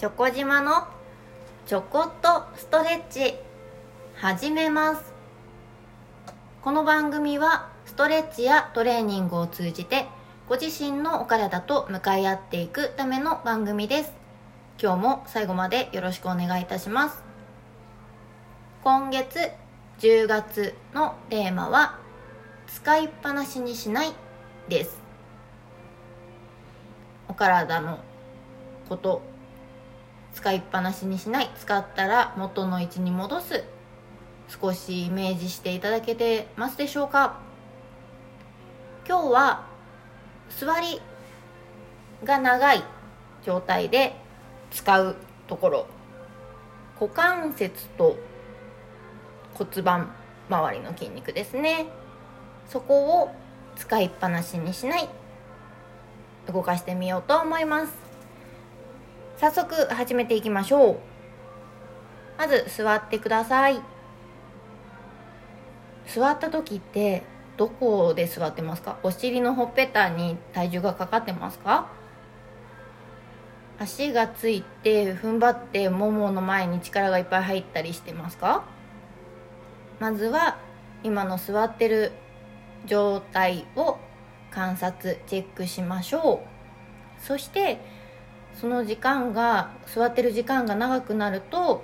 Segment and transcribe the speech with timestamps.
[0.00, 0.88] チョコ島の
[1.66, 3.34] ちょこっとストレッチ。
[4.16, 5.12] 始めます。
[6.62, 10.06] この番組はストレッチやトレーニングを通じて
[10.48, 14.12] ご自身のお体と向かい合っていくための番組です。
[14.82, 17.22] 今日も最後までよろしくお願いいたします。
[18.82, 19.50] 今月
[19.98, 21.98] 10月のテーマは
[22.68, 24.14] 使いっぱなしにしない
[24.66, 24.98] です。
[27.28, 27.98] お体の
[28.88, 29.29] こと。
[30.34, 31.50] 使いっぱなしにしない。
[31.58, 33.64] 使ったら元の位置に戻す。
[34.48, 37.38] 少しイメージしていただけてますでしょうか。
[39.06, 39.64] 今日は
[40.50, 41.00] 座り
[42.24, 42.82] が長い
[43.44, 44.14] 状態で
[44.70, 45.16] 使う
[45.46, 45.86] ところ。
[47.00, 48.16] 股関節と
[49.54, 50.10] 骨盤
[50.48, 51.86] 周りの筋肉ですね。
[52.68, 53.34] そこを
[53.76, 55.08] 使いっぱなしにしない。
[56.52, 57.99] 動かしてみようと思います。
[59.40, 60.98] 早速始めていきましょう。
[62.36, 63.80] まず座ってください。
[66.06, 67.22] 座った時って
[67.56, 68.98] どこで座ってますか？
[69.02, 71.88] お尻のほっぺたに体重がかかってますか？
[73.78, 78.66] 足がついて踏ん張ってももの前に力がいっぱい入ったりしてますか？
[80.00, 80.58] まずは
[81.02, 82.12] 今の座ってる
[82.84, 83.96] 状態を
[84.50, 87.24] 観察チェックしましょう。
[87.24, 87.80] そして
[88.54, 91.82] その時間が座ってる時間が長くなると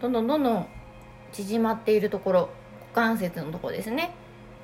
[0.00, 0.66] どんどんどんどん
[1.32, 2.48] 縮まっているところ
[2.94, 4.14] 股関節のとこですね。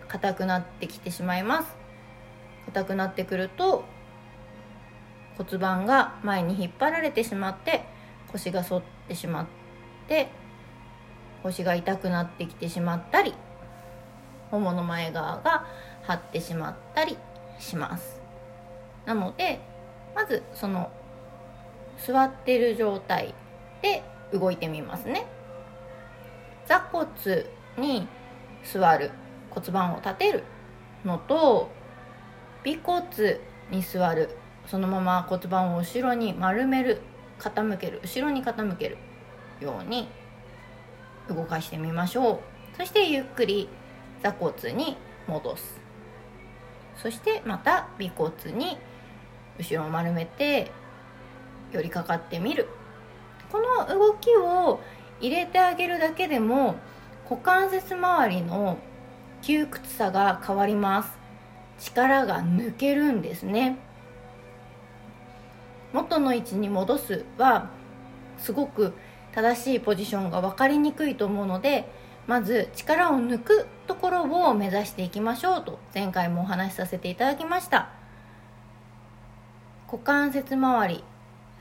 [0.09, 1.77] 硬くなってきてしまいます。
[2.67, 3.85] 硬くなってくると
[5.37, 7.85] 骨盤が前に引っ張られてしまって
[8.33, 9.47] 腰が反ってしまっ
[10.09, 10.29] て
[11.43, 13.35] 腰が痛くなってきてしまったり
[14.51, 15.67] ももの前側が
[16.03, 17.19] 張ってしまったり
[17.59, 18.21] します。
[19.05, 19.61] なので
[20.15, 20.91] まずその
[21.99, 23.35] 座ってる状態
[23.83, 25.27] で動いてみますね。
[26.67, 27.07] 座骨
[27.77, 28.09] に
[28.65, 29.11] 座る
[29.51, 30.45] 骨盤を立てる
[31.05, 31.71] のと
[32.67, 33.41] 尾骨
[33.71, 34.31] に座る
[34.67, 37.03] そのまま骨盤を後ろに丸める
[37.39, 38.97] 傾ける後ろに傾ける
[39.61, 40.09] ように
[41.29, 42.41] 動かしてみましょう。
[42.77, 43.69] そしてゆっくり
[44.23, 45.81] 座骨に戻す。
[46.97, 48.79] そしてまた尾骨に
[49.59, 50.71] 後ろを丸めて
[51.75, 52.69] 寄りかかってみる。
[53.51, 54.81] この動きを
[55.21, 56.77] 入れてあげるだけでも
[57.31, 58.79] 股関節周りの
[59.43, 61.19] 窮屈さが変わります。
[61.79, 63.79] 力が抜けるんですね。
[65.93, 67.71] 元の位置に戻すは
[68.39, 68.93] すごく
[69.33, 71.89] 正しいポジションが分かりにくいと思うので
[72.27, 77.91] まず力を抜くところを目指していきましょうと前回もお話しさせていただきました。
[79.87, 81.05] 股関節周り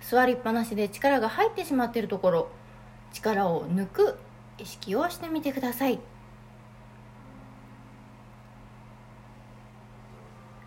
[0.10, 2.50] 座りっぱなしで力が入ってしまっているところ
[3.14, 4.20] 力を抜く
[4.58, 6.00] 意識をしてみてください。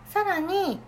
[0.09, 0.79] さらに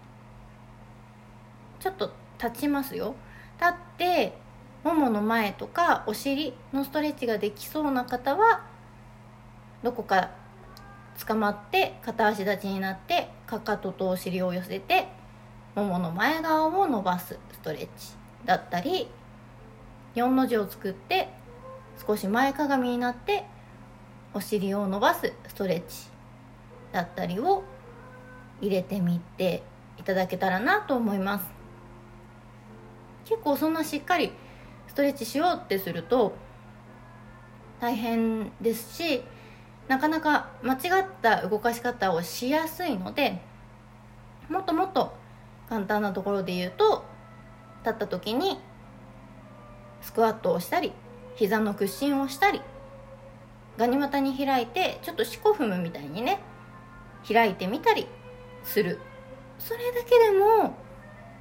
[1.80, 2.12] ちょっと
[2.42, 3.16] 立ちますよ。
[3.60, 4.38] 立って
[4.84, 8.64] ももの前とかお尻のストレッチができそうな方は
[9.84, 10.32] どこか
[11.26, 15.08] 捕まって片足立ちになってかかととお尻を寄せて
[15.76, 18.19] ももの前側を伸ばすストレッチ。
[18.50, 19.08] だったり
[20.16, 21.30] 4の字を作って
[22.04, 23.46] 少し前かがみになって
[24.34, 26.08] お尻を伸ばすストレッチ
[26.92, 27.64] だったりを
[28.60, 29.62] 入れてみて
[30.00, 31.46] いただけたらなと思います。
[33.26, 34.32] 結構そんなしっかり
[34.88, 36.34] ストレッチしようってすると
[37.80, 39.22] 大変ですし
[39.88, 43.40] なかなか間違った動かし方をしやすいので
[44.50, 45.14] もっともっと
[45.70, 47.06] 簡単なところで言うと
[47.86, 48.60] 立った時に
[50.02, 50.94] スクワットをしたり
[51.36, 52.62] 膝の屈伸をしたり
[53.78, 56.40] ガニ股に開いてちょっと四股踏むみたいにね
[57.28, 58.08] 開いてみたり
[58.64, 59.00] する。
[59.58, 60.76] それだけでも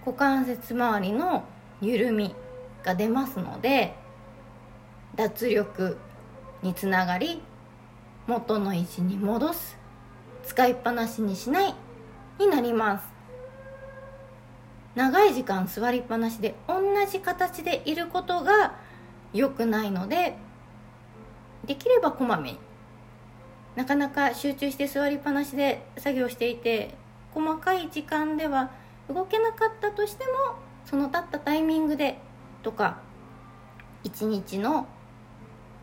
[0.05, 1.45] 股関節周りの
[1.81, 2.35] 緩み
[2.83, 3.95] が出ますので
[5.15, 5.99] 脱力
[6.63, 7.41] につながり
[8.27, 9.79] 元の位置に戻す。
[10.45, 11.75] 使いっぱなしにしない
[12.39, 13.18] になります。
[14.99, 18.75] 長い時間座りっぱなしで同じ形でいることが
[19.33, 20.35] 良くないので
[21.65, 22.59] できればこまめに。
[23.77, 26.97] なかなか集中して座りっぱなしで作業していて
[27.33, 28.73] 細かい時間では
[29.09, 30.33] 動けなかったとしても
[30.85, 32.19] その立ったタイミングで
[32.65, 32.99] とか
[34.03, 34.89] 一日の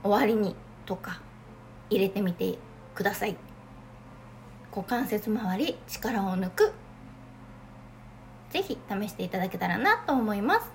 [0.03, 1.21] 終わりにとか
[1.89, 2.57] 入れてみて
[2.93, 3.37] ください。
[4.75, 6.73] 股関節周り力を抜く。
[8.55, 10.71] ぜひ試していただけたらなと思います。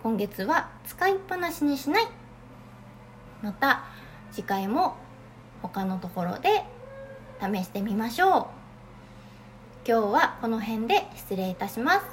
[0.00, 2.06] 今月は使いっぱなしにしない。
[3.42, 3.82] また
[4.30, 4.94] 次回も
[5.60, 6.64] 他のところで
[7.40, 8.46] 試してみましょう。
[9.84, 12.06] 今日はこの辺で失礼いたします。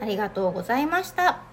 [0.00, 1.45] ありがとうございました。